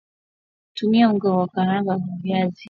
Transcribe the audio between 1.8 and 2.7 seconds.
na viazi